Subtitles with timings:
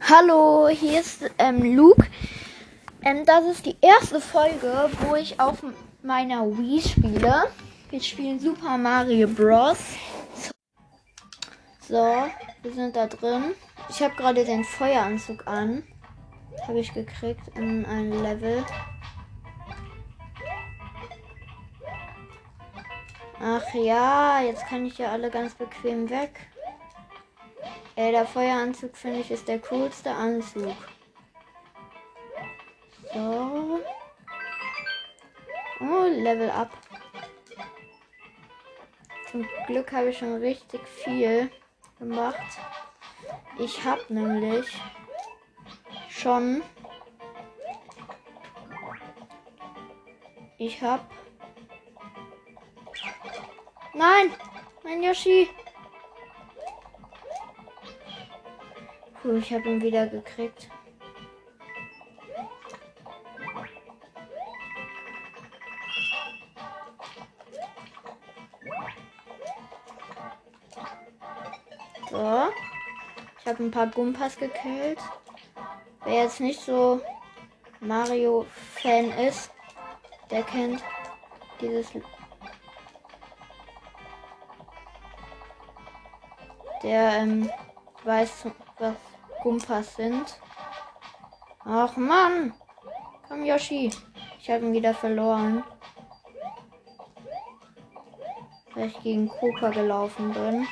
[0.00, 2.06] Hallo, hier ist ähm, Luke.
[3.02, 5.64] Ähm, das ist die erste Folge, wo ich auf
[6.02, 7.44] meiner Wii spiele.
[7.90, 9.78] Wir spielen Super Mario Bros.
[11.88, 12.26] So,
[12.62, 13.54] wir sind da drin.
[13.88, 15.84] Ich habe gerade den Feueranzug an.
[16.66, 18.64] Habe ich gekriegt in einem Level.
[23.40, 26.48] Ach ja, jetzt kann ich ja alle ganz bequem weg.
[27.96, 30.74] Ey, der Feueranzug finde ich ist der coolste Anzug.
[33.12, 33.80] So.
[35.80, 36.70] Oh, Level up.
[39.30, 41.50] Zum Glück habe ich schon richtig viel
[41.98, 42.58] gemacht.
[43.58, 44.66] Ich habe nämlich
[46.08, 46.62] schon.
[50.58, 51.04] Ich habe.
[53.92, 54.32] Nein!
[54.82, 55.48] Mein Yoshi!
[59.24, 60.68] Puh, ich habe ihn wieder gekriegt.
[72.10, 72.48] So.
[73.40, 74.98] Ich habe ein paar Gumpas gekillt.
[76.04, 77.00] Wer jetzt nicht so
[77.80, 79.50] Mario-Fan ist,
[80.30, 80.84] der kennt
[81.62, 81.86] dieses.
[86.82, 87.50] Der ähm,
[88.04, 89.13] weiß, was
[89.44, 90.40] Gumpas sind.
[91.66, 92.54] Ach Mann!
[93.28, 93.90] Komm, Yoshi.
[94.40, 95.62] Ich habe ihn wieder verloren.
[98.74, 100.66] Weil ich gegen Cooper gelaufen bin.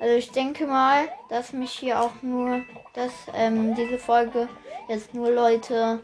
[0.00, 2.62] Also ich denke mal, dass mich hier auch nur,
[2.94, 4.48] dass ähm, diese Folge
[4.88, 6.02] jetzt nur Leute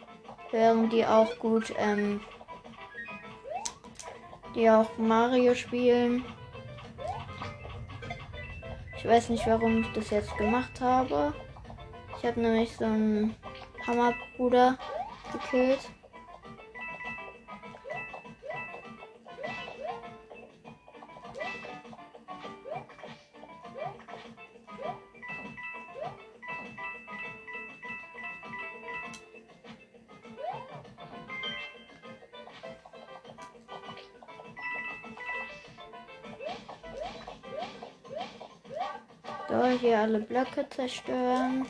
[0.51, 2.21] hören, die auch gut, ähm,
[4.55, 6.27] die auch Mario spielen.
[9.03, 11.35] Ich weiß nicht, warum ich das jetzt gemacht habe.
[12.17, 13.35] Ich habe nämlich so einen
[13.85, 14.79] Hammerbruder
[15.33, 15.81] gekillt.
[39.53, 41.67] So, hier alle Blöcke zerstören.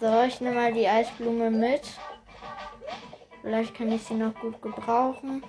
[0.00, 1.82] So, ich nehme mal die Eisblume mit.
[3.42, 5.42] Vielleicht kann ich sie noch gut gebrauchen.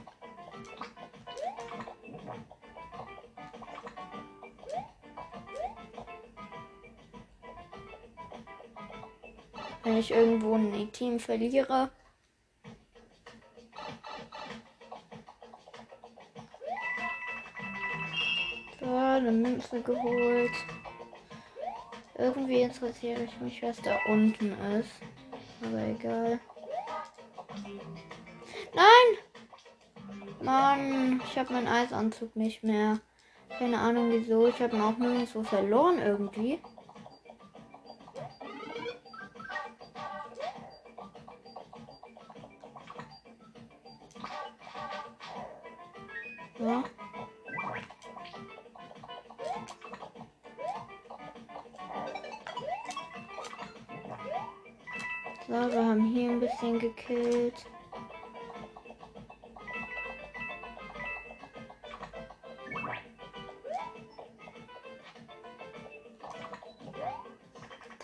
[9.83, 11.89] Wenn ich irgendwo ein Team verliere.
[18.81, 20.51] So, eine Münze geholt.
[22.21, 24.91] Irgendwie interessiere ich mich, was da unten ist.
[25.63, 26.39] Aber egal.
[28.75, 29.17] Nein!
[30.39, 32.99] Mann, ich habe meinen Eisanzug nicht mehr.
[33.57, 34.47] Keine Ahnung wieso.
[34.47, 36.59] Ich habe ihn auch nirgendwo verloren irgendwie.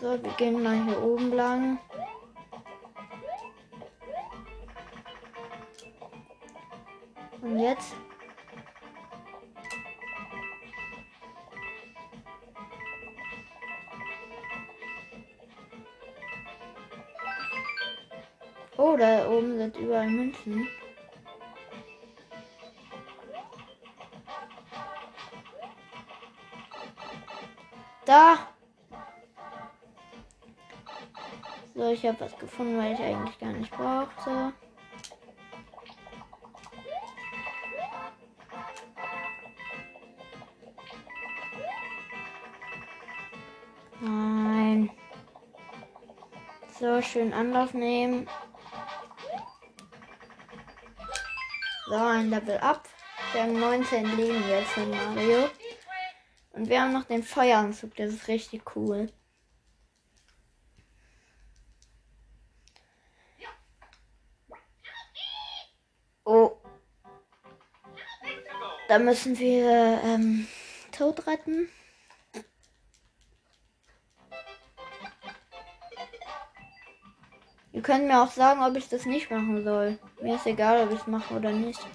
[0.00, 1.80] So, wir gehen mal hier oben lang.
[31.74, 34.52] So, ich habe was gefunden, weil ich eigentlich gar nicht brauchte.
[44.00, 44.90] Nein.
[46.78, 48.28] So, schön Anlauf nehmen.
[51.86, 52.88] So, ein Level up.
[53.32, 55.48] Wir haben 19 Leben jetzt in Mario.
[56.52, 59.12] Und wir haben noch den Feueranzug, das ist richtig cool.
[68.88, 70.48] Da müssen wir ähm,
[70.92, 71.68] Tod retten.
[77.72, 79.98] Ihr könnt mir auch sagen, ob ich das nicht machen soll.
[80.22, 81.86] Mir ist egal, ob ich es mache oder nicht.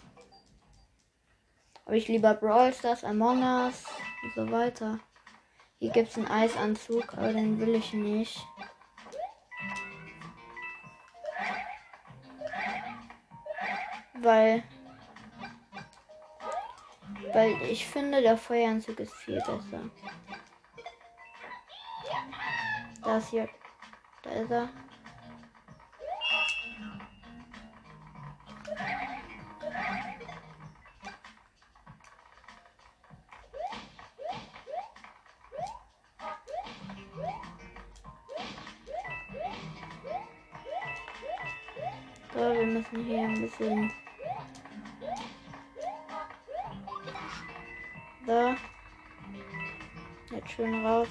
[1.86, 3.86] Ob ich lieber Brawl Stars, Among Us
[4.24, 5.00] und so weiter.
[5.80, 8.46] Hier gibt es einen Eisanzug, aber den will ich nicht.
[14.14, 14.64] Weil.
[17.34, 19.60] Weil ich finde, der Feueranzug ist viel besser.
[23.04, 23.50] Da ist hier.
[24.22, 24.70] Da ist er.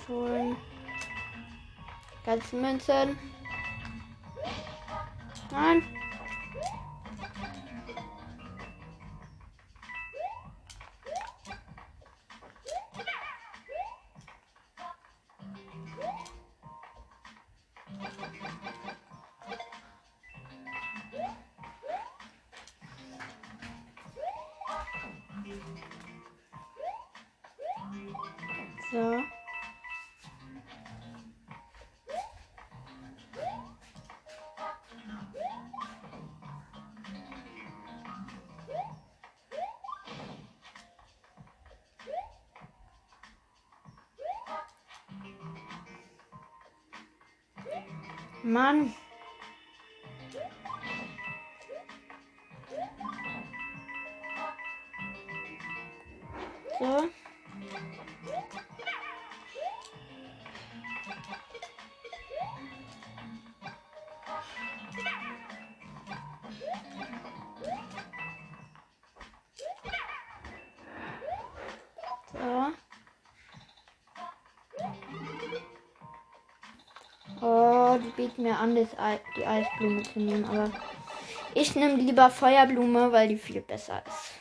[0.08, 0.56] Rausholen.
[2.24, 3.18] Ganze Münzen.
[5.50, 5.82] Nein.
[48.44, 48.94] Mann.
[77.98, 80.70] Die bieten mir an, die Eisblume zu nehmen, aber
[81.54, 84.32] ich nehme lieber Feuerblume, weil die viel besser ist.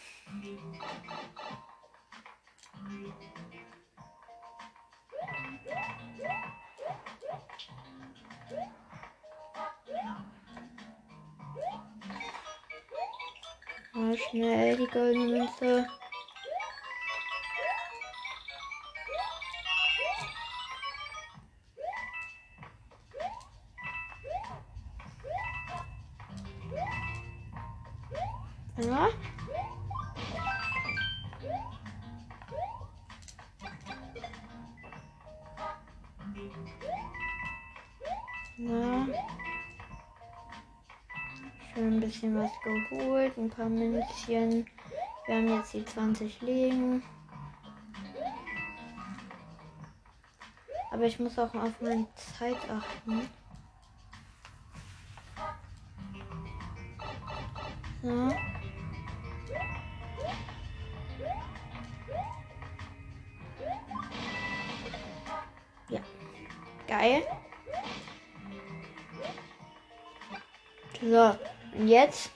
[13.93, 15.87] Mal schnell die goldene Münze.
[28.77, 29.09] Ja.
[38.57, 39.07] Ja.
[41.73, 44.65] Schön ein bisschen was geholt, ein paar Münzchen.
[45.25, 47.03] Wir haben jetzt die 20 Leben.
[50.91, 53.27] Aber ich muss auch auf meine Zeit achten.
[58.03, 58.50] So.
[65.91, 65.99] Ja.
[66.87, 67.23] Geil.
[71.01, 71.35] So,
[71.77, 72.31] und jetzt?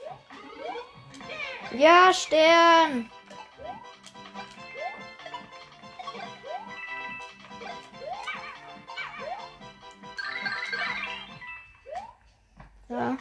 [1.71, 3.09] Ja, Stern!
[12.88, 13.17] So.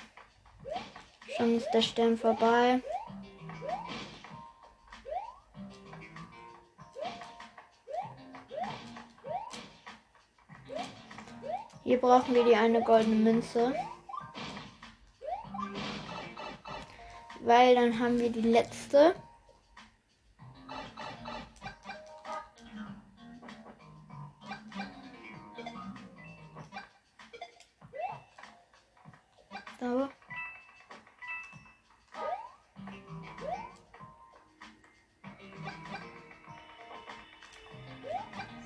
[1.36, 2.80] Schon ist der Stern vorbei.
[12.04, 13.74] Brauchen wir die eine goldene Münze.
[17.40, 19.14] Weil dann haben wir die letzte.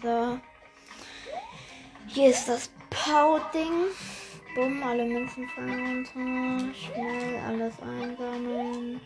[0.02, 0.40] So.
[2.08, 2.70] Hier ist das
[3.18, 3.90] Pow-Ding.
[4.54, 6.72] Bumm, alle Münzen fallen runter.
[6.72, 9.00] Schnell alles einsammeln.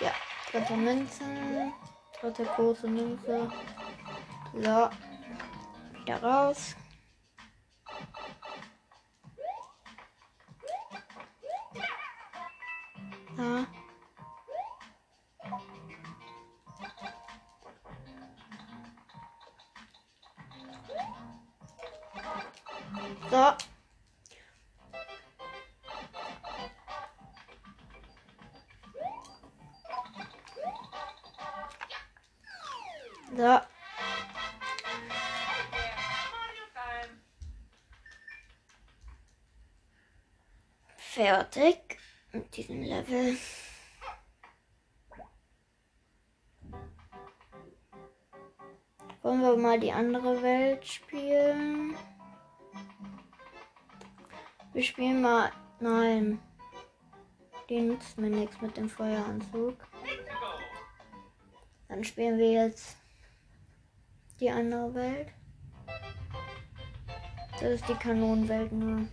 [0.00, 0.10] Ja,
[0.50, 1.24] dritte Münze.
[2.20, 3.52] Dritte große Münze.
[4.52, 4.90] So.
[6.00, 6.74] Wieder raus.
[41.14, 41.96] Fertig
[42.32, 43.36] mit diesem Level.
[49.22, 51.94] Wollen wir mal die andere Welt spielen?
[54.72, 55.52] Wir spielen mal.
[55.78, 56.40] Nein.
[57.68, 59.76] Die nützt mir nichts mit dem Feueranzug.
[61.86, 62.96] Dann spielen wir jetzt
[64.40, 65.28] die andere Welt.
[67.52, 69.06] Das ist die Kanonenwelt nur.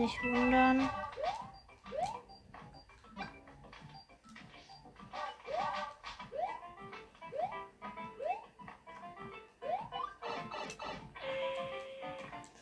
[0.00, 0.88] Nicht wundern.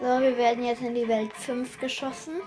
[0.00, 2.40] So, wir werden jetzt in die Welt 5 geschossen.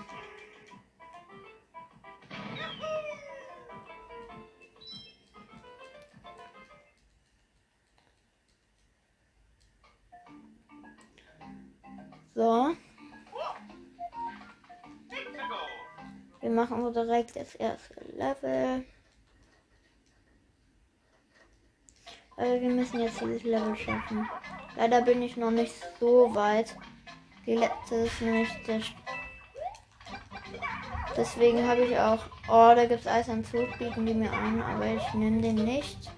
[16.92, 18.84] Direkt das erste Level.
[22.36, 24.28] Also wir müssen jetzt dieses Level schaffen.
[24.76, 26.76] Leider bin ich noch nicht so weit.
[27.46, 28.80] Die letzte ist nämlich der.
[31.16, 32.24] Deswegen habe ich auch.
[32.48, 35.56] Oh, da gibt es Eis am Zug, bieten die mir an, aber ich nehme den
[35.56, 36.10] nicht.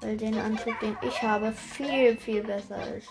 [0.00, 3.08] Weil den Anzug, den ich habe, viel, viel besser ist.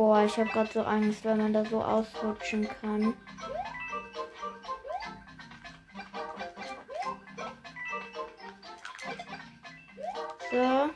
[0.00, 3.12] Boah, ich habe gerade so Angst, weil man da so ausrutschen kann.
[10.50, 10.90] So.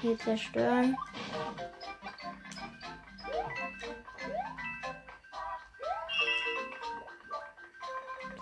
[0.00, 0.96] Hier zerstören.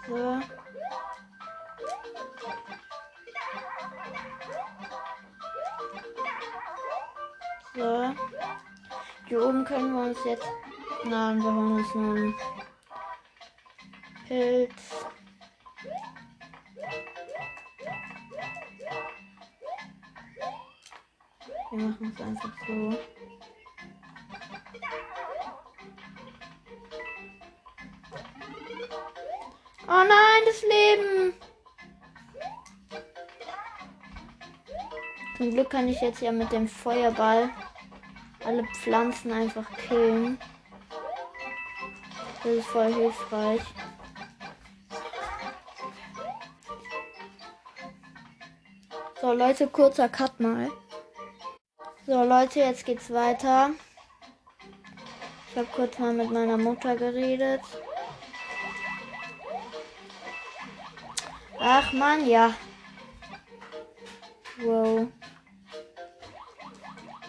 [0.07, 0.17] So.
[0.17, 0.56] So.
[9.67, 10.47] Können wir uns jetzt.
[11.05, 12.35] Nein, wir holen uns einen
[14.27, 14.73] Pilz.
[21.71, 22.97] Wir machen es einfach so.
[29.89, 31.35] Oh nein, das Leben!
[35.37, 37.51] Zum Glück kann ich jetzt ja mit dem Feuerball
[38.47, 40.39] alle Pflanzen einfach killen.
[42.45, 43.61] Das ist voll hilfreich.
[49.21, 50.71] So Leute, kurzer Cut mal.
[52.07, 53.71] So Leute, jetzt geht's weiter.
[55.51, 57.63] Ich habe kurz mal mit meiner Mutter geredet.
[61.59, 62.55] Ach man, ja.
[64.59, 65.09] Wow.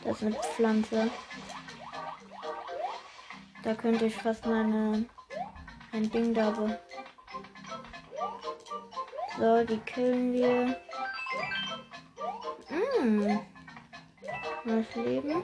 [0.08, 1.12] Das ist eine Pflanze.
[3.62, 5.06] Da könnte ich fast meine
[5.92, 6.80] ein Ding da be
[9.38, 10.80] So, die killen wir.
[12.70, 13.40] Mmh.
[14.64, 15.44] Neues Leben.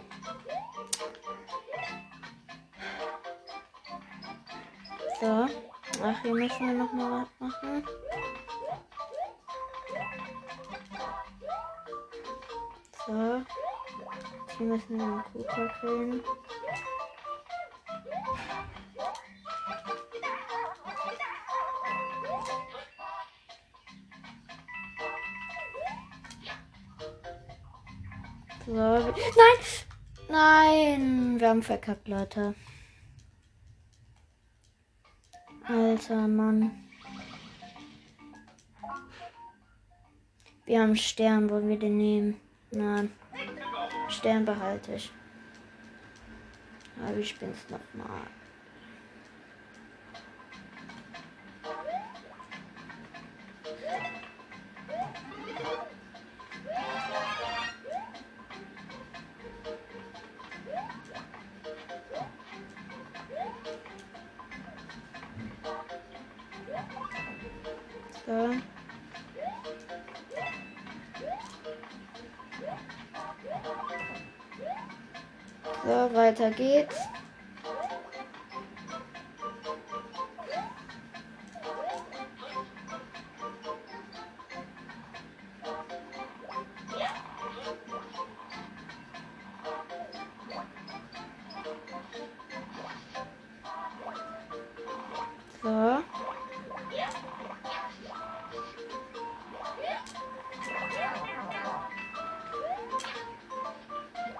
[5.19, 5.45] So.
[6.03, 7.83] Ach, hier müssen wir noch mal was machen.
[13.05, 13.62] So.
[14.63, 16.21] Hier müssen wir einen Kuka killen.
[28.65, 28.71] So.
[28.71, 29.11] Nein!
[30.29, 31.39] Nein!
[31.41, 32.55] Wir haben verkackt, Leute.
[35.67, 36.71] Alter Mann.
[40.65, 42.39] Wir haben Stern, wollen wir den nehmen?
[42.71, 43.11] Nein.
[44.13, 45.11] Stern behalte ich.
[47.05, 48.21] Aber ich bin's nochmal.
[95.63, 96.03] So.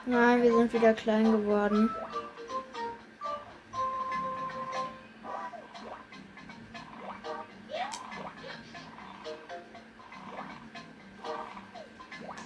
[0.06, 1.90] Nein, wir sind wieder klein geworden.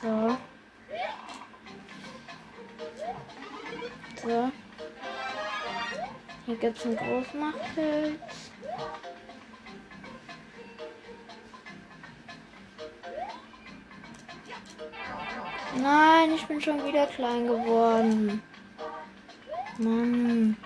[0.04, 0.38] So.
[4.22, 4.52] So.
[6.46, 8.47] Hier gibt es ein Großmachtpilz.
[15.82, 18.42] Nein, ich bin schon wieder klein geworden.
[19.78, 20.58] Mann.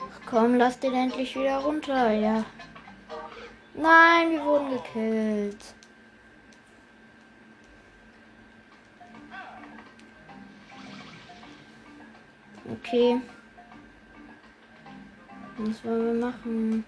[0.00, 2.44] Ach komm, lass den endlich wieder runter, ja.
[3.74, 5.74] Nein, wir wurden gekillt.
[12.70, 13.20] Okay.
[15.60, 16.84] Was wollen wir machen?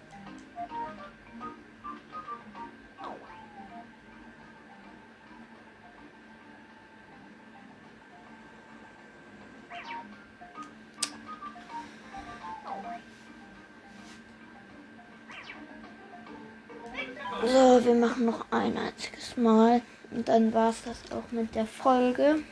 [17.42, 19.82] So, wir machen noch ein einziges Mal.
[20.12, 22.44] Und dann war es das auch mit der Folge.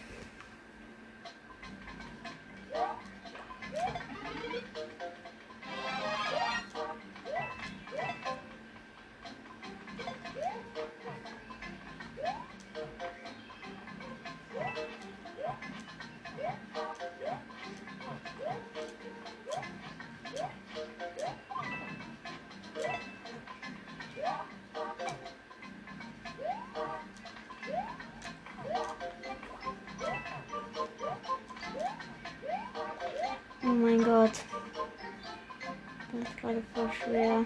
[36.48, 37.44] Gerade voll schwer.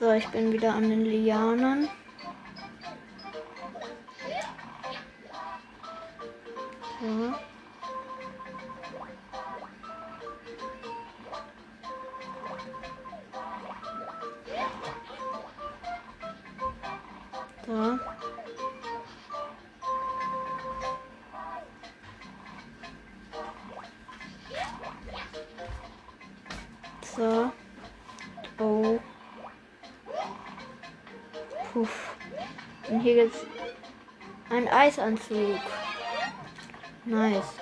[0.00, 1.88] So, ich bin wieder an den Lianen.
[35.06, 35.60] Eisanzug.
[37.04, 37.54] Nice.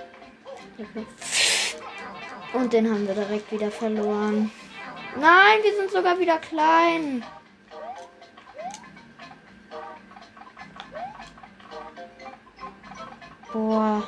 [2.54, 4.50] Und den haben wir direkt wieder verloren.
[5.16, 7.22] Nein, wir sind sogar wieder klein.
[13.52, 14.02] Boah.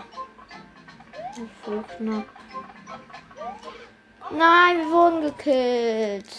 [1.63, 2.25] Voll knapp.
[4.31, 6.36] Nein, wir wurden gekillt.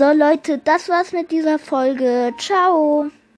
[0.00, 2.32] So Leute, das war's mit dieser Folge.
[2.38, 3.10] Ciao.